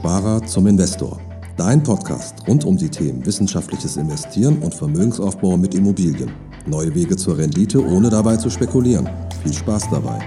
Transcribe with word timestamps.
Sparer 0.00 0.42
zum 0.46 0.66
Investor. 0.66 1.20
Dein 1.58 1.82
Podcast 1.82 2.48
rund 2.48 2.64
um 2.64 2.74
die 2.74 2.88
Themen 2.88 3.26
wissenschaftliches 3.26 3.98
Investieren 3.98 4.62
und 4.62 4.74
Vermögensaufbau 4.74 5.58
mit 5.58 5.74
Immobilien. 5.74 6.32
Neue 6.64 6.94
Wege 6.94 7.18
zur 7.18 7.36
Rendite, 7.36 7.84
ohne 7.84 8.08
dabei 8.08 8.38
zu 8.38 8.48
spekulieren. 8.48 9.06
Viel 9.42 9.52
Spaß 9.52 9.90
dabei. 9.90 10.18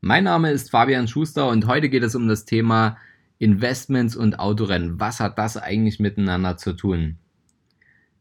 Mein 0.00 0.22
Name 0.22 0.52
ist 0.52 0.70
Fabian 0.70 1.08
Schuster 1.08 1.48
und 1.48 1.66
heute 1.66 1.88
geht 1.88 2.04
es 2.04 2.14
um 2.14 2.28
das 2.28 2.44
Thema 2.44 2.96
Investments 3.38 4.14
und 4.14 4.38
Autorennen. 4.38 5.00
Was 5.00 5.18
hat 5.18 5.36
das 5.36 5.56
eigentlich 5.56 5.98
miteinander 5.98 6.56
zu 6.56 6.74
tun? 6.74 7.16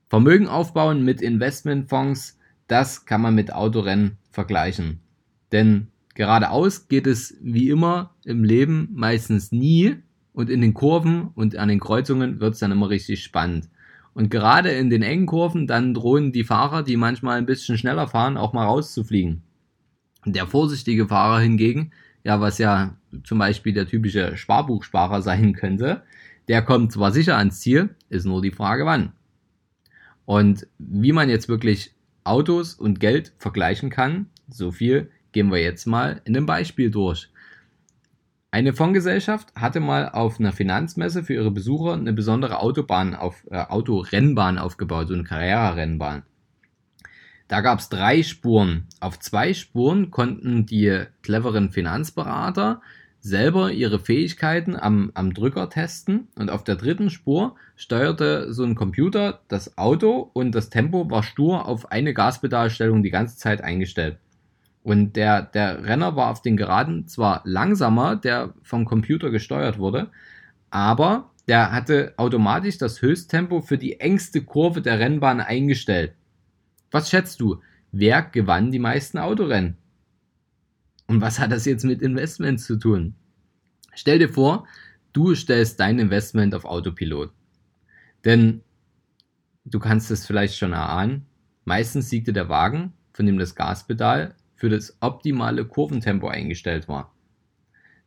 Vermögen 0.10 0.48
aufbauen 0.48 1.06
mit 1.06 1.22
Investmentfonds, 1.22 2.38
das 2.68 3.06
kann 3.06 3.22
man 3.22 3.36
mit 3.36 3.54
Autorennen 3.54 4.18
vergleichen. 4.32 5.00
Denn 5.52 5.88
geradeaus 6.14 6.88
geht 6.88 7.08
es 7.08 7.38
wie 7.42 7.70
immer 7.70 8.16
im 8.26 8.44
Leben 8.44 8.90
meistens 8.94 9.52
nie 9.52 9.98
und 10.34 10.50
in 10.50 10.62
den 10.62 10.74
Kurven 10.74 11.30
und 11.36 11.56
an 11.56 11.70
den 11.70 11.80
Kreuzungen 11.80 12.40
wird 12.40 12.54
es 12.54 12.60
dann 12.60 12.72
immer 12.72 12.90
richtig 12.90 13.24
spannend. 13.24 13.70
Und 14.14 14.30
gerade 14.30 14.70
in 14.70 14.90
den 14.90 15.04
engen 15.04 15.28
Kurven, 15.28 15.68
dann 15.68 15.94
drohen 15.94 16.32
die 16.32 16.44
Fahrer, 16.44 16.84
die 16.84 16.98
manchmal 16.98 17.38
ein 17.38 17.46
bisschen 17.46 17.78
schneller 17.78 18.08
fahren, 18.08 18.38
auch 18.38 18.52
mal 18.52 18.66
rauszufliegen. 18.66 19.44
Der 20.26 20.48
vorsichtige 20.48 21.08
Fahrer 21.08 21.40
hingegen, 21.40 21.92
ja, 22.24 22.42
was 22.42 22.58
ja 22.58 22.98
zum 23.24 23.38
Beispiel 23.38 23.74
der 23.74 23.88
typische 23.88 24.36
Sparbuchsparer 24.36 25.22
sein 25.22 25.54
könnte, 25.54 26.02
der 26.48 26.62
kommt 26.62 26.92
zwar 26.92 27.12
sicher 27.12 27.38
ans 27.38 27.60
Ziel, 27.60 27.96
ist 28.10 28.26
nur 28.26 28.42
die 28.42 28.52
Frage 28.52 28.86
wann. 28.86 29.14
Und 30.26 30.68
wie 30.78 31.14
man 31.14 31.30
jetzt 31.30 31.48
wirklich 31.48 31.94
Autos 32.28 32.74
und 32.74 33.00
Geld 33.00 33.34
vergleichen 33.38 33.90
kann, 33.90 34.28
so 34.50 34.72
viel 34.72 35.10
gehen 35.32 35.52
wir 35.52 35.62
jetzt 35.62 35.86
mal 35.86 36.22
in 36.26 36.36
einem 36.36 36.46
Beispiel 36.46 36.90
durch. 36.90 37.30
Eine 38.50 38.74
Fondsgesellschaft 38.74 39.54
hatte 39.56 39.80
mal 39.80 40.10
auf 40.10 40.40
einer 40.40 40.54
Finanzmesse 40.54 41.24
für 41.24 41.34
ihre 41.34 41.52
Besucher 41.52 41.94
eine 41.94 42.14
besondere 42.14 42.60
Autobahn 42.60 43.14
auf, 43.14 43.46
äh, 43.52 43.58
Autorennbahn 43.58 44.58
aufgebaut, 44.58 45.10
so 45.10 45.14
eine 45.14 45.24
Karriererennbahn. 45.24 46.24
Da 47.48 47.62
gab 47.62 47.80
es 47.80 47.90
drei 47.90 48.24
Spuren. 48.24 48.88
Auf 49.00 49.20
zwei 49.20 49.54
Spuren 49.54 50.12
konnten 50.12 50.66
die 50.66 51.04
cleveren 51.22 51.72
Finanzberater 51.72 52.82
selber 53.20 53.72
ihre 53.72 54.00
Fähigkeiten 54.00 54.76
am, 54.76 55.12
am 55.14 55.34
Drücker 55.34 55.70
testen 55.70 56.28
und 56.36 56.50
auf 56.50 56.64
der 56.64 56.76
dritten 56.76 57.10
Spur 57.10 57.56
steuerte 57.76 58.54
so 58.54 58.64
ein 58.64 58.76
Computer 58.76 59.42
das 59.48 59.78
Auto 59.78 60.30
und 60.34 60.54
das 60.54 60.70
Tempo 60.70 61.10
war 61.10 61.24
stur 61.24 61.66
auf 61.66 61.92
eine 61.92 62.14
Gaspedalstellung 62.14 63.04
die 63.04 63.10
ganze 63.10 63.38
Zeit 63.38 63.62
eingestellt. 63.62 64.18
Und 64.84 65.18
der, 65.18 65.42
der 65.42 65.84
Renner 65.84 66.16
war 66.16 66.32
auf 66.32 66.42
den 66.42 66.56
Geraden 66.56 67.08
zwar 67.08 67.42
langsamer, 67.44 68.16
der 68.16 68.54
vom 68.64 68.86
Computer 68.86 69.30
gesteuert 69.30 69.78
wurde, 69.78 70.10
aber 70.70 71.32
der 71.48 71.72
hatte 71.72 72.14
automatisch 72.18 72.78
das 72.78 73.02
Höchsttempo 73.02 73.62
für 73.62 73.78
die 73.78 74.00
engste 74.00 74.42
Kurve 74.44 74.82
der 74.82 75.00
Rennbahn 75.00 75.40
eingestellt. 75.40 76.14
Was 76.92 77.10
schätzt 77.10 77.42
du? 77.42 77.62
Wer 77.92 78.22
gewann 78.22 78.72
die 78.72 78.80
meisten 78.80 79.18
Autorennen? 79.18 79.78
Und 81.08 81.22
was 81.22 81.40
hat 81.40 81.52
das 81.52 81.66
jetzt 81.66 81.86
mit 81.86 82.02
Investments 82.02 82.66
zu 82.66 82.78
tun? 82.78 83.16
Stell 83.94 84.20
dir 84.20 84.30
vor, 84.30 84.68
du 85.14 85.34
stellst 85.34 85.80
dein 85.80 86.00
Investment 86.00 86.54
auf 86.54 86.66
Autopilot. 86.66 87.32
Denn 88.26 88.62
du 89.66 89.80
kannst 89.80 90.12
es 90.12 90.26
vielleicht 90.26 90.58
schon 90.58 90.74
erahnen, 90.74 91.26
meistens 91.66 92.10
siegte 92.10 92.34
der 92.34 92.50
Wagen, 92.50 92.94
von 93.14 93.26
dem 93.26 93.40
das 93.40 93.56
Gaspedal 93.56 94.36
für 94.56 94.70
das 94.70 94.98
optimale 95.00 95.66
Kurventempo 95.66 96.28
eingestellt 96.28 96.88
war. 96.88 97.14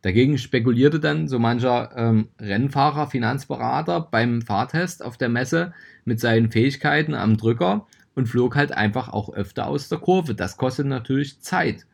Dagegen 0.03 0.39
spekulierte 0.39 0.99
dann 0.99 1.29
so 1.29 1.39
mancher 1.39 1.93
ähm, 1.95 2.29
Rennfahrer, 2.39 3.07
Finanzberater 3.07 4.01
beim 4.01 4.41
Fahrtest 4.41 5.05
auf 5.05 5.19
der 5.19 5.29
Messe 5.29 5.75
mit 6.05 6.21
seinen 6.21 6.51
Fähigkeiten 6.51 7.15
am 7.15 7.37
Drücker 7.37 7.87
und 8.15 8.27
flog 8.27 8.57
halt 8.57 8.73
einfach 8.73 9.09
auch 9.11 9.33
öfter 9.33 9.67
aus 9.67 9.89
der 9.89 9.99
Kurve. 9.99 10.35
Das 10.35 10.57
kostet 10.57 10.87
natürlich 10.87 11.41
Zeit. 11.41 11.87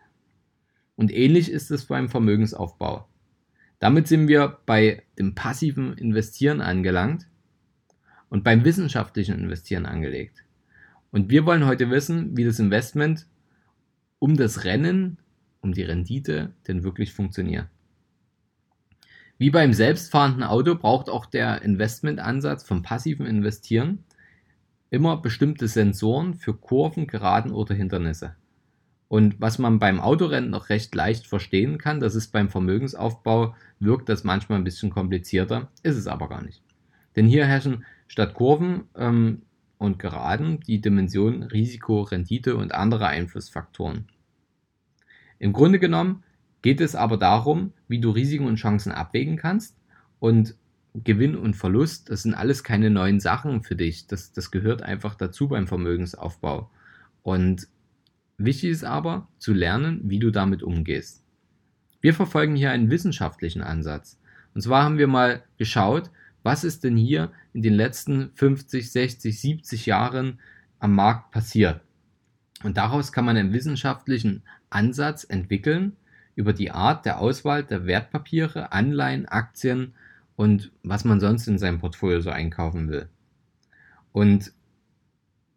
Und 0.97 1.13
ähnlich 1.13 1.51
ist 1.51 1.71
es 1.71 1.87
beim 1.87 2.09
Vermögensaufbau. 2.09 3.07
Damit 3.79 4.09
sind 4.09 4.29
wir 4.29 4.59
bei 4.67 5.03
dem 5.19 5.35
passiven 5.35 5.93
Investieren 5.99 6.61
angelangt 6.61 7.27
und 8.31 8.43
beim 8.43 8.65
wissenschaftlichen 8.65 9.39
Investieren 9.39 9.87
angelegt. 9.87 10.45
Und 11.11 11.31
wir 11.31 11.47
wollen 11.47 11.67
heute 11.67 11.91
wissen, 11.91 12.37
wie 12.37 12.45
das 12.45 12.59
Investment 12.59 13.27
um 14.19 14.37
das 14.37 14.65
Rennen, 14.65 15.19
um 15.61 15.73
die 15.73 15.83
Rendite 15.83 16.53
denn 16.67 16.83
wirklich 16.83 17.13
funktioniert. 17.13 17.69
Wie 19.39 19.51
beim 19.51 19.75
selbstfahrenden 19.75 20.43
Auto 20.43 20.75
braucht 20.77 21.11
auch 21.11 21.27
der 21.27 21.61
Investmentansatz 21.61 22.65
vom 22.65 22.83
passiven 22.83 23.27
Investieren 23.27 24.05
immer 24.89 25.19
bestimmte 25.19 25.69
Sensoren 25.69 26.35
für 26.35 26.55
Kurven, 26.55 27.07
Geraden 27.07 27.53
oder 27.53 27.75
Hindernisse. 27.75 28.35
Und 29.09 29.41
was 29.41 29.59
man 29.59 29.79
beim 29.79 30.01
Autorennen 30.01 30.51
noch 30.51 30.69
recht 30.69 30.95
leicht 30.95 31.27
verstehen 31.27 31.79
kann, 31.79 32.01
das 32.01 32.15
ist 32.15 32.33
beim 32.33 32.49
Vermögensaufbau, 32.49 33.55
wirkt 33.79 34.09
das 34.09 34.25
manchmal 34.25 34.59
ein 34.59 34.65
bisschen 34.65 34.91
komplizierter, 34.91 35.69
ist 35.83 35.97
es 35.97 36.07
aber 36.07 36.29
gar 36.29 36.43
nicht. 36.43 36.63
Denn 37.15 37.27
hier 37.27 37.47
herrschen 37.47 37.85
statt 38.09 38.35
Kurven 38.35 38.85
ähm, 38.97 39.43
und 39.79 39.99
Geraden 39.99 40.61
die 40.61 40.81
Dimensionen 40.81 41.45
Risiko, 41.45 42.03
Rendite 42.03 42.57
und 42.57 42.75
andere 42.75 43.07
Einflussfaktoren. 43.07 44.07
Im 45.39 45.53
Grunde 45.53 45.79
genommen 45.79 46.25
geht 46.63 46.81
es 46.81 46.97
aber 46.97 47.17
darum, 47.17 47.73
wie 47.87 48.01
du 48.01 48.11
Risiken 48.11 48.47
und 48.47 48.57
Chancen 48.57 48.91
abwägen 48.91 49.37
kannst 49.37 49.77
und 50.19 50.57
Gewinn 51.05 51.37
und 51.37 51.55
Verlust, 51.55 52.11
das 52.11 52.23
sind 52.23 52.35
alles 52.35 52.65
keine 52.65 52.91
neuen 52.91 53.21
Sachen 53.21 53.63
für 53.63 53.77
dich. 53.77 54.07
Das, 54.07 54.33
das 54.33 54.51
gehört 54.51 54.83
einfach 54.83 55.15
dazu 55.15 55.49
beim 55.49 55.67
Vermögensaufbau. 55.67 56.71
Und 57.23 57.69
Wichtig 58.39 58.71
ist 58.71 58.85
aber 58.85 59.29
zu 59.39 59.53
lernen, 59.53 60.01
wie 60.05 60.19
du 60.19 60.31
damit 60.31 60.63
umgehst. 60.63 61.25
Wir 62.01 62.15
verfolgen 62.15 62.55
hier 62.55 62.71
einen 62.71 62.91
wissenschaftlichen 62.91 63.63
Ansatz. 63.63 64.19
Und 64.55 64.61
zwar 64.61 64.85
haben 64.85 64.99
wir 64.99 65.07
mal 65.07 65.43
geschaut, 65.59 66.11
was 66.43 66.63
ist 66.63 66.85
denn 66.85 66.97
hier 66.97 67.33
in 67.53 67.63
den 67.63 67.75
letzten 67.75 68.31
50, 68.35 68.93
60, 68.93 69.41
70 69.41 69.87
Jahren 69.87 70.39
am 70.79 70.95
Markt 70.95 71.33
passiert. 71.33 71.81
Und 72.63 72.77
daraus 72.77 73.13
kann 73.13 73.25
man 73.25 73.37
einen 73.37 73.53
wissenschaftlichen 73.53 74.43
Ansatz 74.71 75.25
entwickeln 75.25 75.97
über 76.35 76.53
die 76.53 76.71
Art 76.71 77.05
der 77.07 77.19
Auswahl 77.19 77.65
der 77.65 77.87
Wertpapiere, 77.87 78.73
Anleihen, 78.73 79.27
Aktien 79.27 79.95
und 80.37 80.71
was 80.83 81.05
man 81.05 81.19
sonst 81.19 81.49
in 81.49 81.59
seinem 81.59 81.81
Portfolio 81.81 82.21
so 82.21 82.31
einkaufen 82.31 82.89
will. 82.89 83.09
Und 84.13 84.53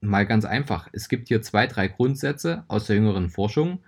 mal 0.01 0.25
ganz 0.25 0.45
einfach. 0.45 0.87
Es 0.91 1.09
gibt 1.09 1.27
hier 1.27 1.41
zwei, 1.41 1.67
drei 1.67 1.87
Grundsätze 1.87 2.63
aus 2.67 2.85
der 2.85 2.97
jüngeren 2.97 3.29
Forschung. 3.29 3.79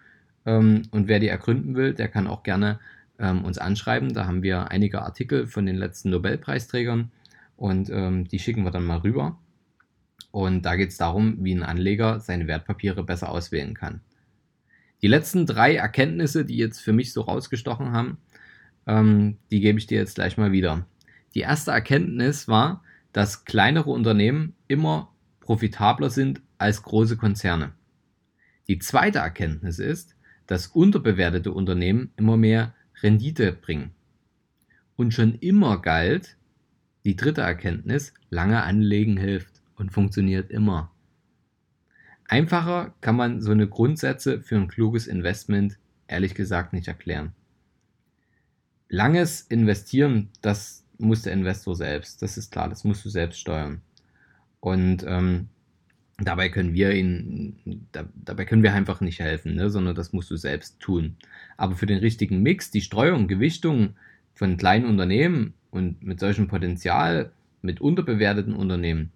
Ähm, 0.46 0.84
und 0.92 1.08
wer 1.08 1.20
die 1.20 1.28
ergründen 1.28 1.76
will, 1.76 1.94
der 1.94 2.08
kann 2.08 2.28
auch 2.28 2.44
gerne 2.44 2.80
ähm, 3.20 3.46
uns 3.46 3.58
anschreiben. 3.58 4.14
Da 4.14 4.26
haben 4.26 4.44
wir 4.44 4.72
einige 4.72 5.02
Artikel 5.02 5.48
von 5.48 5.66
den 5.66 5.76
letzten 5.76 6.10
Nobelpreisträgern 6.10 7.12
und 7.56 7.90
ähm, 7.90 8.28
die 8.28 8.40
schicken 8.40 8.64
wir 8.64 8.72
dann 8.72 8.86
mal 8.86 9.00
rüber. 9.00 9.38
Und 10.32 10.64
da 10.64 10.76
geht 10.76 10.90
es 10.90 10.98
darum, 10.98 11.38
wie 11.44 11.54
ein 11.54 11.64
Anleger 11.64 12.20
seine 12.20 12.48
Wertpapiere 12.48 13.04
besser 13.04 13.30
auswählen 13.30 13.74
kann. 13.74 14.02
Die 15.02 15.08
letzten 15.08 15.46
drei 15.46 15.76
Erkenntnisse, 15.76 16.46
die 16.46 16.58
jetzt 16.58 16.80
für 16.80 16.94
mich 16.94 17.12
so 17.12 17.22
rausgestochen 17.22 17.92
haben, 17.92 18.18
ähm, 18.88 19.38
die 19.52 19.60
gebe 19.60 19.78
ich 19.78 19.88
dir 19.88 20.00
jetzt 20.00 20.16
gleich 20.16 20.38
mal 20.38 20.52
wieder. 20.52 20.86
Die 21.36 21.42
erste 21.42 21.72
Erkenntnis 21.72 22.48
war, 22.48 22.84
dass 23.14 23.46
kleinere 23.46 23.90
Unternehmen 23.90 24.56
immer 24.68 25.12
profitabler 25.52 26.10
sind 26.10 26.42
als 26.60 26.82
große 26.82 27.18
Konzerne. 27.18 27.74
Die 28.70 28.80
zweite 28.80 29.20
Erkenntnis 29.20 29.80
ist, 29.80 30.16
dass 30.48 30.68
unterbewertete 30.68 31.52
Unternehmen 31.52 32.14
immer 32.16 32.38
mehr 32.38 32.74
Rendite 33.04 33.52
bringen. 33.52 33.92
Und 34.96 35.14
schon 35.14 35.36
immer 35.36 35.82
galt 35.82 36.38
die 37.04 37.18
dritte 37.18 37.42
Erkenntnis, 37.42 38.14
lange 38.30 38.64
anlegen 38.64 39.18
hilft 39.18 39.62
und 39.76 39.92
funktioniert 39.92 40.50
immer. 40.52 40.94
Einfacher 42.30 42.94
kann 43.02 43.18
man 43.18 43.42
so 43.42 43.52
eine 43.52 43.68
Grundsätze 43.68 44.40
für 44.40 44.56
ein 44.56 44.70
kluges 44.70 45.06
Investment 45.06 45.80
ehrlich 46.08 46.34
gesagt 46.34 46.72
nicht 46.72 46.88
erklären. 46.88 47.34
Langes 48.88 49.42
Investieren, 49.42 50.30
das 50.42 50.86
muss 50.98 51.24
der 51.24 51.34
Investor 51.34 51.76
selbst, 51.76 52.22
das 52.22 52.38
ist 52.38 52.54
klar, 52.54 52.70
das 52.70 52.86
musst 52.86 53.04
du 53.04 53.10
selbst 53.10 53.42
steuern. 53.42 53.82
Und 54.62 55.04
ähm, 55.06 55.50
dabei 56.18 56.48
können 56.48 56.74
wir 56.74 56.94
ihn, 56.94 57.84
da, 57.92 58.06
dabei 58.16 58.46
können 58.46 58.64
wir 58.64 58.74
einfach 58.74 59.02
nicht 59.02 59.20
helfen, 59.20 59.56
ne, 59.56 59.70
sondern 59.70 59.96
das 59.96 60.14
musst 60.14 60.32
du 60.32 60.38
selbst 60.38 60.80
tun. 60.80 61.18
Aber 61.58 61.76
für 61.76 61.88
den 61.88 61.98
richtigen 61.98 62.42
Mix, 62.42 62.72
die 62.72 62.82
Streuung, 62.82 63.28
Gewichtung 63.28 63.96
von 64.34 64.56
kleinen 64.56 64.86
Unternehmen 64.86 65.54
und 65.72 66.02
mit 66.04 66.20
solchem 66.20 66.48
Potenzial, 66.48 67.32
mit 67.62 67.82
unterbewerteten 67.82 68.54
Unternehmen, 68.54 69.12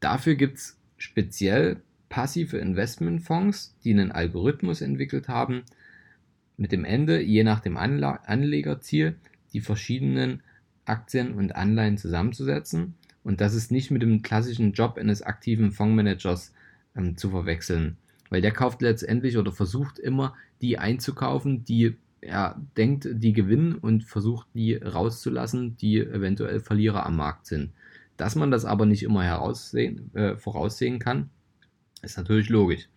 dafür 0.00 0.34
gibt 0.34 0.58
es 0.58 0.78
speziell 0.96 1.82
passive 2.08 2.58
Investmentfonds, 2.58 3.76
die 3.84 3.92
einen 3.92 4.12
Algorithmus 4.12 4.80
entwickelt 4.80 5.28
haben, 5.28 5.62
mit 6.56 6.72
dem 6.72 6.84
Ende, 6.84 7.20
je 7.20 7.44
nach 7.44 7.60
dem 7.60 7.76
Anla 7.76 8.20
Anlegerziel, 8.24 9.16
die 9.52 9.60
verschiedenen 9.60 10.42
Aktien 10.86 11.34
und 11.34 11.54
Anleihen 11.54 11.98
zusammenzusetzen. 11.98 12.94
Und 13.26 13.40
das 13.40 13.54
ist 13.54 13.72
nicht 13.72 13.90
mit 13.90 14.02
dem 14.02 14.22
klassischen 14.22 14.72
Job 14.72 14.98
eines 14.98 15.20
aktiven 15.20 15.72
Fondsmanagers 15.72 16.54
ähm, 16.94 17.16
zu 17.16 17.30
verwechseln. 17.30 17.96
Weil 18.30 18.40
der 18.40 18.52
kauft 18.52 18.82
letztendlich 18.82 19.36
oder 19.36 19.50
versucht 19.50 19.98
immer, 19.98 20.36
die 20.60 20.78
einzukaufen, 20.78 21.64
die 21.64 21.96
er 22.20 22.54
denkt, 22.76 23.08
die 23.10 23.32
gewinnen 23.32 23.74
und 23.74 24.04
versucht, 24.04 24.46
die 24.54 24.74
rauszulassen, 24.74 25.76
die 25.76 25.98
eventuell 25.98 26.60
Verlierer 26.60 27.04
am 27.04 27.16
Markt 27.16 27.46
sind. 27.46 27.72
Dass 28.16 28.36
man 28.36 28.52
das 28.52 28.64
aber 28.64 28.86
nicht 28.86 29.02
immer 29.02 29.24
heraussehen, 29.24 30.14
äh, 30.14 30.36
voraussehen 30.36 31.00
kann, 31.00 31.28
ist 32.02 32.18
natürlich 32.18 32.48
logisch. 32.48 32.88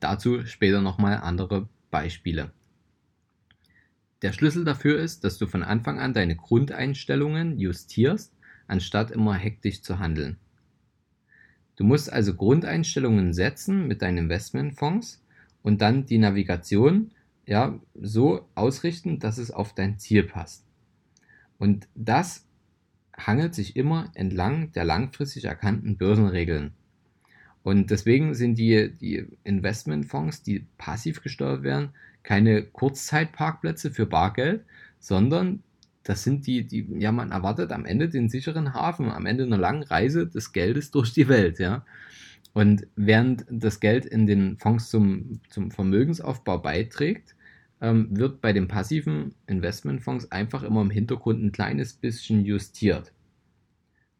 Dazu 0.00 0.44
später 0.44 0.82
nochmal 0.82 1.16
andere 1.16 1.66
Beispiele. 1.90 2.50
Der 4.20 4.34
Schlüssel 4.34 4.66
dafür 4.66 4.98
ist, 4.98 5.24
dass 5.24 5.38
du 5.38 5.46
von 5.46 5.62
Anfang 5.62 5.98
an 5.98 6.12
deine 6.12 6.36
Grundeinstellungen 6.36 7.58
justierst, 7.58 8.34
anstatt 8.68 9.10
immer 9.10 9.34
hektisch 9.34 9.82
zu 9.82 9.98
handeln. 9.98 10.36
Du 11.74 11.84
musst 11.84 12.12
also 12.12 12.34
Grundeinstellungen 12.34 13.32
setzen 13.32 13.88
mit 13.88 14.02
deinen 14.02 14.18
Investmentfonds 14.18 15.22
und 15.62 15.80
dann 15.80 16.06
die 16.06 16.18
Navigation 16.18 17.10
ja, 17.46 17.80
so 17.94 18.46
ausrichten, 18.54 19.18
dass 19.18 19.38
es 19.38 19.50
auf 19.50 19.74
dein 19.74 19.98
Ziel 19.98 20.22
passt. 20.22 20.64
Und 21.58 21.88
das 21.94 22.46
hangelt 23.16 23.54
sich 23.54 23.74
immer 23.74 24.10
entlang 24.14 24.70
der 24.72 24.84
langfristig 24.84 25.46
erkannten 25.46 25.96
Börsenregeln. 25.96 26.72
Und 27.62 27.90
deswegen 27.90 28.34
sind 28.34 28.58
die, 28.58 28.92
die 28.92 29.26
Investmentfonds, 29.44 30.42
die 30.42 30.66
passiv 30.78 31.22
gesteuert 31.22 31.62
werden, 31.62 31.90
keine 32.22 32.62
Kurzzeitparkplätze 32.62 33.90
für 33.90 34.06
Bargeld, 34.06 34.64
sondern 35.00 35.62
das 36.08 36.22
sind 36.22 36.46
die, 36.46 36.66
die, 36.66 36.88
ja, 36.98 37.12
man 37.12 37.32
erwartet 37.32 37.70
am 37.70 37.84
Ende 37.84 38.08
den 38.08 38.30
sicheren 38.30 38.72
Hafen, 38.72 39.10
am 39.10 39.26
Ende 39.26 39.44
einer 39.44 39.58
langen 39.58 39.82
Reise 39.82 40.26
des 40.26 40.54
Geldes 40.54 40.90
durch 40.92 41.12
die 41.12 41.28
Welt, 41.28 41.58
ja. 41.58 41.84
Und 42.54 42.86
während 42.96 43.44
das 43.50 43.78
Geld 43.78 44.06
in 44.06 44.26
den 44.26 44.56
Fonds 44.56 44.88
zum, 44.88 45.40
zum 45.50 45.70
Vermögensaufbau 45.70 46.58
beiträgt, 46.58 47.36
ähm, 47.82 48.08
wird 48.10 48.40
bei 48.40 48.54
den 48.54 48.68
passiven 48.68 49.34
Investmentfonds 49.46 50.32
einfach 50.32 50.62
immer 50.62 50.80
im 50.80 50.88
Hintergrund 50.90 51.44
ein 51.44 51.52
kleines 51.52 51.92
bisschen 51.92 52.42
justiert. 52.46 53.12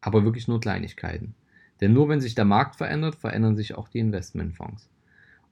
Aber 0.03 0.25
wirklich 0.25 0.47
nur 0.47 0.61
Kleinigkeiten. 0.61 1.35
Denn 1.81 1.95
nur 1.95 2.11
wenn 2.11 2.21
sich 2.21 2.35
der 2.35 2.45
Markt 2.45 2.77
verändert, 2.77 3.17
verändern 3.17 3.57
sich 3.57 3.77
auch 3.77 3.89
die 3.89 4.01
Investmentfonds. 4.01 4.91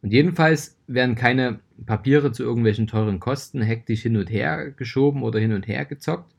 Und 0.02 0.12
jedenfalls 0.12 0.76
werden 0.86 1.14
keine 1.14 1.60
Papiere 1.84 2.32
zu 2.32 2.42
irgendwelchen 2.42 2.86
teuren 2.86 3.20
Kosten 3.20 3.62
hektisch 3.62 4.02
hin 4.02 4.16
und 4.16 4.30
her 4.30 4.70
geschoben 4.70 5.22
oder 5.22 5.38
hin 5.38 5.52
und 5.52 5.66
her 5.66 5.84
gezockt. 5.84 6.34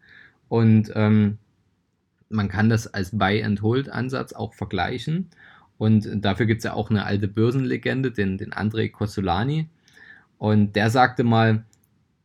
Und 0.47 0.91
ähm, 0.95 1.37
man 2.29 2.49
kann 2.49 2.69
das 2.69 2.93
als 2.93 3.17
Buy-and-Hold-Ansatz 3.17 4.33
auch 4.33 4.53
vergleichen. 4.53 5.29
Und 5.77 6.07
dafür 6.23 6.45
gibt 6.45 6.59
es 6.59 6.63
ja 6.65 6.73
auch 6.73 6.89
eine 6.89 7.05
alte 7.05 7.27
Börsenlegende, 7.27 8.11
den, 8.11 8.37
den 8.37 8.53
André 8.53 8.89
Costolani. 8.89 9.69
Und 10.37 10.75
der 10.75 10.89
sagte 10.89 11.23
mal, 11.23 11.65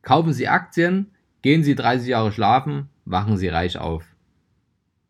kaufen 0.03 0.33
Sie 0.33 0.49
Aktien, 0.49 1.11
gehen 1.43 1.63
Sie 1.63 1.75
30 1.75 2.09
Jahre 2.09 2.33
schlafen, 2.33 2.89
wachen 3.05 3.37
Sie 3.37 3.49
reich 3.49 3.79
auf. 3.79 4.05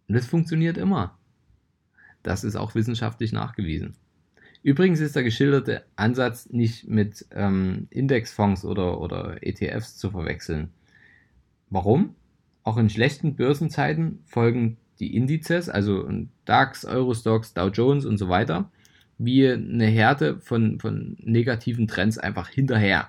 Und 0.09 0.17
das 0.17 0.27
funktioniert 0.27 0.77
immer. 0.77 1.17
Das 2.23 2.45
ist 2.45 2.57
auch 2.57 2.75
wissenschaftlich 2.75 3.33
nachgewiesen. 3.33 3.95
Übrigens 4.63 5.01
ist 5.01 5.17
der 5.17 5.25
geschilderte 5.25 5.83
Ansatz 5.97 6.49
nicht 6.51 6.89
mit 6.89 7.27
ähm, 7.33 7.89
Indexfonds 7.91 8.65
oder, 8.65 9.01
oder 9.01 9.39
ETFs 9.41 9.97
zu 9.97 10.11
verwechseln. 10.11 10.71
Warum? 11.69 12.15
Auch 12.63 12.77
in 12.77 12.89
schlechten 12.89 13.35
Börsenzeiten 13.35 14.21
folgen 14.25 14.77
die 15.01 15.17
Indizes, 15.17 15.69
also 15.69 16.09
DAX, 16.45 16.85
Eurostox, 16.85 17.55
Dow 17.55 17.69
Jones 17.69 18.05
und 18.05 18.19
so 18.19 18.29
weiter, 18.29 18.71
wie 19.19 19.49
eine 19.49 19.87
Härte 19.87 20.39
von, 20.39 20.79
von 20.79 21.17
negativen 21.21 21.89
Trends 21.89 22.19
einfach 22.19 22.49
hinterher. 22.49 23.09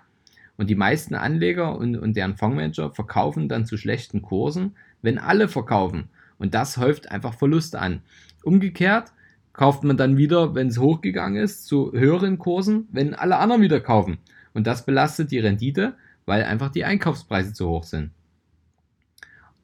Und 0.58 0.70
die 0.70 0.76
meisten 0.76 1.14
Anleger 1.14 1.78
und, 1.78 1.96
und 1.98 2.16
deren 2.16 2.36
Fondsmanager 2.36 2.92
verkaufen 2.92 3.48
dann 3.48 3.66
zu 3.66 3.78
schlechten 3.78 4.24
Kursen, 4.24 4.76
wenn 5.04 5.20
alle 5.20 5.48
verkaufen. 5.48 6.06
Und 6.40 6.56
das 6.56 6.78
häuft 6.78 7.12
einfach 7.12 7.36
Verluste 7.36 7.80
an. 7.80 8.02
Umgekehrt 8.44 9.12
kauft 9.54 9.84
man 9.84 9.98
dann 9.98 10.18
wieder, 10.18 10.56
wenn 10.56 10.68
es 10.68 10.80
hochgegangen 10.80 11.42
ist, 11.42 11.66
zu 11.66 11.92
höheren 11.94 12.40
Kursen, 12.40 12.88
wenn 12.92 13.14
alle 13.14 13.38
anderen 13.38 13.62
wieder 13.62 13.80
kaufen. 13.80 14.18
Und 14.54 14.68
das 14.68 14.86
belastet 14.86 15.32
die 15.32 15.40
Rendite, 15.40 15.96
weil 16.26 16.44
einfach 16.44 16.70
die 16.70 16.86
Einkaufspreise 16.86 17.54
zu 17.54 17.70
hoch 17.70 17.84
sind. 17.84 18.12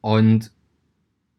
Und 0.00 0.52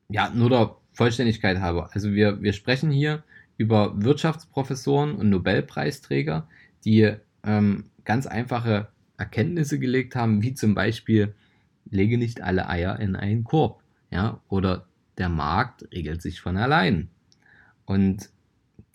ja, 0.09 0.30
nur 0.33 0.50
der 0.50 0.75
Vollständigkeit 0.94 1.59
halber. 1.59 1.89
Also 1.94 2.12
wir, 2.12 2.42
wir 2.42 2.53
sprechen 2.53 2.92
hier 2.92 3.24
über 3.57 3.94
Wirtschaftsprofessoren 4.01 5.15
und 5.15 5.30
Nobelpreisträger, 5.30 6.48
die 6.83 7.13
ähm, 7.44 7.86
ganz 8.03 8.27
einfache 8.27 8.89
Erkenntnisse 9.18 9.80
gelegt 9.80 10.15
haben, 10.15 10.42
wie 10.42 10.53
zum 10.53 10.75
Beispiel, 10.75 11.33
lege 11.89 12.18
nicht 12.18 12.42
alle 12.42 12.68
Eier 12.69 13.00
in 13.00 13.15
einen 13.15 13.44
Korb. 13.44 13.81
Ja, 14.09 14.42
oder 14.50 14.86
der 15.18 15.30
Markt 15.30 15.88
regelt 15.94 16.21
sich 16.21 16.42
von 16.42 16.57
allein. 16.57 17.09
Und 17.86 18.30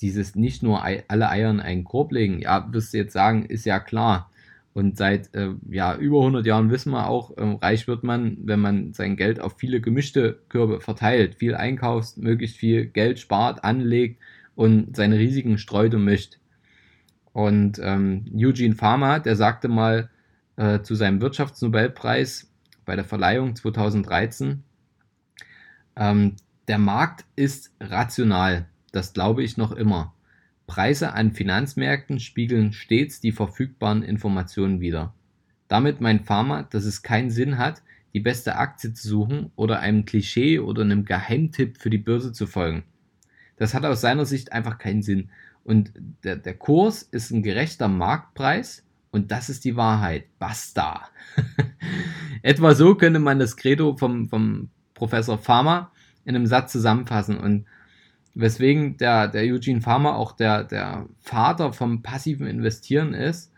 dieses 0.01 0.35
nicht 0.35 0.63
nur 0.63 0.85
alle 0.85 1.29
Eier 1.31 1.51
in 1.51 1.61
einen 1.61 1.85
Korb 1.85 2.13
legen, 2.13 2.41
ja, 2.41 2.69
wirst 2.73 2.93
du 2.93 2.99
jetzt 2.99 3.13
sagen, 3.13 3.47
ist 3.47 3.65
ja 3.65 3.79
klar. 3.81 4.31
Und 4.75 4.99
seit 4.99 5.35
äh, 5.35 5.55
ja, 5.71 5.97
über 5.97 6.19
100 6.19 6.45
Jahren 6.45 6.71
wissen 6.71 6.93
wir 6.93 7.09
auch, 7.09 7.35
äh, 7.39 7.43
reich 7.43 7.89
wird 7.89 8.05
man, 8.05 8.37
wenn 8.43 8.61
man 8.61 8.93
sein 8.93 9.17
Geld 9.17 9.41
auf 9.41 9.57
viele 9.57 9.81
gemischte 9.81 10.39
Körbe 10.51 10.81
verteilt, 10.81 11.37
viel 11.37 11.55
einkauft, 11.55 12.19
möglichst 12.19 12.59
viel 12.59 12.85
Geld 12.85 13.19
spart, 13.19 13.65
anlegt 13.65 14.21
und 14.55 14.95
seine 14.95 15.19
Risiken 15.19 15.57
streut 15.57 15.95
und 15.95 16.05
mischt. 16.05 16.39
Und 17.33 17.81
ähm, 17.83 18.27
Eugene 18.35 18.75
Farmer, 18.75 19.19
der 19.21 19.37
sagte 19.37 19.69
mal 19.69 20.11
äh, 20.57 20.83
zu 20.83 20.95
seinem 20.95 21.23
Wirtschaftsnobelpreis 21.23 22.51
bei 22.85 22.97
der 22.97 23.05
Verleihung 23.05 23.57
2013, 23.57 24.63
ähm, 25.97 26.37
der 26.69 26.79
Markt 26.79 27.25
ist 27.35 27.73
rational. 27.81 28.67
Das 28.97 29.13
glaube 29.13 29.43
ich 29.43 29.59
noch 29.59 29.73
immer. 29.73 30.15
Preise 30.67 31.13
an 31.13 31.33
Finanzmärkten 31.33 32.19
spiegeln 32.19 32.73
stets 32.73 33.21
die 33.21 33.31
verfügbaren 33.31 34.03
Informationen 34.03 34.81
wider. 34.81 35.13
Damit 35.69 36.01
meint 36.01 36.25
Pharma, 36.25 36.63
dass 36.63 36.87
es 36.87 37.03
keinen 37.03 37.29
Sinn 37.29 37.59
hat, 37.59 37.83
die 38.15 38.21
beste 38.21 38.57
Aktie 38.57 38.95
zu 38.95 39.07
suchen 39.07 39.53
oder 39.55 39.81
einem 39.81 40.07
Klischee 40.07 40.61
oder 40.61 40.81
einem 40.81 41.05
Geheimtipp 41.05 41.77
für 41.77 41.91
die 41.91 41.99
Börse 41.99 42.33
zu 42.33 42.47
folgen. 42.47 42.85
Das 43.59 43.75
hat 43.75 43.85
aus 43.85 44.01
seiner 44.01 44.25
Sicht 44.25 44.53
einfach 44.53 44.79
keinen 44.79 45.03
Sinn. 45.03 45.29
Und 45.63 45.93
der, 46.25 46.37
der 46.37 46.55
Kurs 46.55 47.03
ist 47.03 47.31
ein 47.33 47.43
gerechter 47.43 47.89
Marktpreis 47.89 48.83
und 49.11 49.31
das 49.31 49.51
ist 49.51 49.67
die 49.67 49.77
Wahrheit. 49.77 50.25
Basta. 50.39 51.03
Etwa 52.43 52.75
so 52.75 52.95
könnte 52.95 53.21
man 53.21 53.39
das 53.39 53.59
Credo 53.59 53.95
vom, 53.99 54.31
vom 54.31 54.71
Professor 54.95 55.37
Pharma 55.37 55.93
in 56.25 56.35
einem 56.35 56.47
Satz 56.47 56.73
zusammenfassen. 56.73 57.37
Und 57.37 57.67
weswegen 58.37 58.99
der, 58.99 59.29
der 59.29 59.43
Eugene 59.43 59.81
Farmer 59.81 60.17
auch 60.17 60.33
der, 60.33 60.63
der 60.63 61.09
Vater 61.21 61.73
vom 61.73 62.03
passiven 62.03 62.47
Investieren 62.47 63.15
ist, 63.15 63.51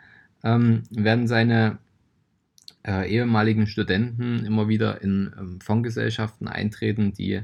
ähm, 0.45 0.85
werden 0.91 1.27
seine 1.27 1.79
äh, 2.87 3.11
ehemaligen 3.11 3.67
Studenten 3.67 4.47
immer 4.47 4.69
wieder 4.69 5.03
in 5.03 5.33
ähm, 5.37 5.61
Fondsgesellschaften 5.61 6.47
eintreten, 6.47 7.13
die 7.13 7.43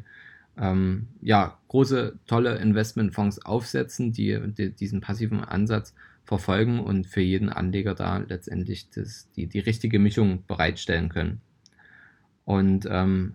ähm, 0.57 1.09
ja, 1.21 1.59
große, 1.67 2.21
tolle 2.29 2.55
Investmentfonds 2.55 3.45
aufsetzen, 3.45 4.12
die, 4.12 4.38
die, 4.57 4.71
diesen 4.71 5.00
passiven 5.00 5.43
Ansatz 5.43 5.93
verfolgen 6.23 6.79
und 6.79 7.09
für 7.09 7.21
jeden 7.21 7.49
Anleger 7.49 7.97
da 7.97 8.19
letztendlich 8.19 8.91
das, 8.91 9.29
die, 9.33 9.49
die 9.49 9.59
richtige 9.59 9.99
Mischung 9.99 10.45
bereitstellen 10.47 11.09
können. 11.09 11.41
Und 12.45 12.87
ähm, 12.88 13.35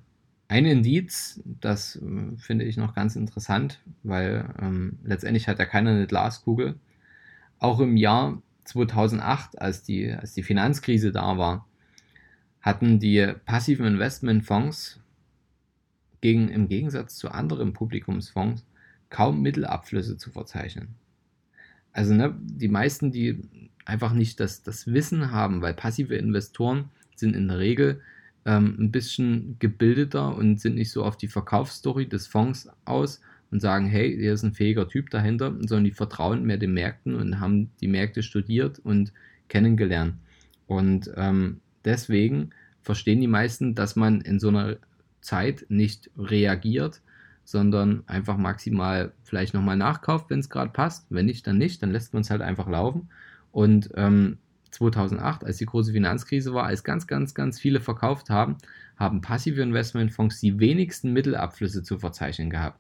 ein 0.50 0.66
Indiz, 0.66 1.42
das 1.46 1.96
äh, 1.96 2.36
finde 2.38 2.66
ich 2.66 2.76
noch 2.76 2.96
ganz 2.96 3.16
interessant, 3.16 3.80
weil 4.04 4.54
ähm, 4.60 4.98
letztendlich 5.04 5.48
hat 5.48 5.60
ja 5.60 5.66
keiner 5.66 5.92
eine 5.92 6.08
Glaskugel. 6.08 6.76
Auch 7.60 7.80
im 7.80 7.96
Jahr 7.96 8.42
2008, 8.66 9.62
als 9.62 9.84
die, 9.84 10.12
als 10.12 10.34
die 10.34 10.44
Finanzkrise 10.44 11.12
da 11.12 11.38
war, 11.38 11.68
hatten 12.62 13.00
die 13.00 13.34
passiven 13.46 13.86
Investmentfonds 13.86 15.00
gegen, 16.20 16.50
im 16.50 16.68
Gegensatz 16.68 17.16
zu 17.16 17.30
anderen 17.30 17.74
Publikumsfonds 17.74 18.66
kaum 19.10 19.42
Mittelabflüsse 19.42 20.18
zu 20.18 20.32
verzeichnen. 20.32 20.96
Also 21.94 22.16
ne, 22.16 22.36
die 22.40 22.68
meisten, 22.68 23.12
die 23.12 23.40
einfach 23.86 24.14
nicht 24.14 24.40
das, 24.40 24.64
das 24.64 24.88
Wissen 24.88 25.32
haben, 25.32 25.62
weil 25.62 25.74
passive 25.76 26.16
Investoren 26.16 26.90
sind 27.16 27.36
in 27.36 27.48
der 27.48 27.60
Regel 27.60 28.02
ähm, 28.50 28.76
ein 28.80 28.92
bisschen 28.92 29.58
gebildeter 29.60 30.36
und 30.36 30.60
sind 30.60 30.76
nicht 30.76 30.92
so 30.92 31.04
auf 31.04 31.18
die 31.18 31.28
Verkaufsstory 31.28 32.08
des 32.08 32.28
Fonds 32.28 32.70
aus, 32.86 33.22
und 33.52 33.62
sagen, 33.62 33.88
hey, 33.88 34.16
hier 34.16 34.34
ist 34.34 34.44
ein 34.44 34.54
fähiger 34.54 34.88
Typ 34.88 35.10
dahinter, 35.10 35.52
sondern 35.52 35.86
die 35.86 35.92
vertrauen 35.92 36.46
mehr 36.46 36.58
den 36.58 36.74
Märkten 36.74 37.16
und 37.16 37.40
haben 37.40 37.72
die 37.82 37.88
Märkte 37.88 38.24
studiert 38.24 38.80
und 38.80 39.12
kennengelernt. 39.48 40.16
Und 40.68 41.12
ähm, 41.16 41.60
deswegen 41.84 42.52
verstehen 42.82 43.22
die 43.22 43.28
meisten, 43.28 43.76
dass 43.76 43.96
man 43.96 44.22
in 44.22 44.40
so 44.40 44.50
einer 44.50 44.78
Zeit 45.22 45.66
nicht 45.70 46.12
reagiert, 46.18 47.02
sondern 47.44 48.04
einfach 48.06 48.38
maximal 48.38 49.14
vielleicht 49.24 49.56
nochmal 49.56 49.78
nachkauft, 49.78 50.30
wenn 50.30 50.40
es 50.40 50.50
gerade 50.50 50.72
passt. 50.72 51.08
Wenn 51.10 51.26
nicht, 51.26 51.48
dann 51.48 51.58
nicht, 51.58 51.82
dann 51.82 51.92
lässt 51.92 52.14
man 52.14 52.22
es 52.22 52.30
halt 52.30 52.42
einfach 52.42 52.68
laufen. 52.68 53.10
Und 53.52 53.90
ähm, 53.96 54.38
2008, 54.72 55.44
als 55.44 55.58
die 55.58 55.66
große 55.66 55.92
Finanzkrise 55.92 56.54
war, 56.54 56.66
als 56.66 56.84
ganz, 56.84 57.08
ganz, 57.08 57.34
ganz 57.34 57.60
viele 57.60 57.82
verkauft 57.82 58.30
haben, 58.30 58.58
haben 58.98 59.22
passive 59.22 59.62
Investmentfonds 59.62 60.40
die 60.40 60.60
wenigsten 60.60 61.14
Mittelabflüsse 61.14 61.84
zu 61.84 62.00
verzeichnen 62.00 62.50
gehabt. 62.50 62.80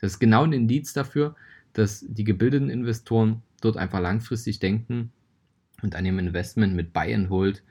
Das 0.00 0.12
ist 0.12 0.18
genau 0.18 0.44
ein 0.44 0.52
Indiz 0.52 0.92
dafür, 0.92 1.34
dass 1.72 2.04
die 2.08 2.24
gebildeten 2.24 2.70
Investoren 2.70 3.42
dort 3.60 3.76
einfach 3.76 4.00
langfristig 4.00 4.58
denken 4.58 5.12
und 5.82 5.94
an 5.94 6.04
dem 6.04 6.18
Investment 6.18 6.74
mit 6.74 6.92
Buy 6.92 7.14
and 7.14 7.30
Hold 7.30 7.62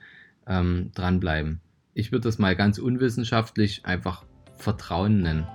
ähm, 0.46 0.90
dranbleiben. 0.94 1.60
Ich 1.94 2.12
würde 2.12 2.28
das 2.28 2.38
mal 2.38 2.56
ganz 2.56 2.78
unwissenschaftlich 2.78 3.84
einfach 3.84 4.24
Vertrauen 4.56 5.22
nennen. 5.22 5.46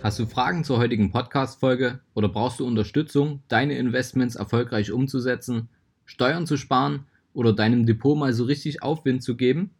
Hast 0.00 0.20
du 0.20 0.26
Fragen 0.26 0.62
zur 0.62 0.78
heutigen 0.78 1.10
Podcast-Folge 1.10 1.98
oder 2.14 2.28
brauchst 2.28 2.60
du 2.60 2.66
Unterstützung, 2.66 3.42
deine 3.48 3.76
Investments 3.76 4.36
erfolgreich 4.36 4.92
umzusetzen, 4.92 5.68
Steuern 6.04 6.46
zu 6.46 6.56
sparen 6.56 7.06
oder 7.34 7.52
deinem 7.52 7.84
Depot 7.84 8.16
mal 8.16 8.32
so 8.32 8.44
richtig 8.44 8.82
Aufwind 8.84 9.24
zu 9.24 9.36
geben? 9.36 9.70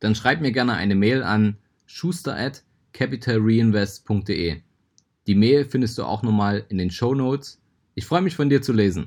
Dann 0.00 0.16
schreib 0.16 0.40
mir 0.40 0.50
gerne 0.50 0.74
eine 0.74 0.96
Mail 0.96 1.22
an 1.22 1.56
schuster 1.86 2.36
at 2.36 2.64
capitalreinvest.de. 2.94 4.56
Die 5.28 5.34
Mail 5.36 5.64
findest 5.64 5.98
du 5.98 6.02
auch 6.02 6.24
nochmal 6.24 6.64
in 6.68 6.78
den 6.78 6.90
Show 6.90 7.14
Notes. 7.14 7.62
Ich 7.94 8.06
freue 8.06 8.22
mich 8.22 8.34
von 8.34 8.50
dir 8.50 8.60
zu 8.60 8.72
lesen. 8.72 9.06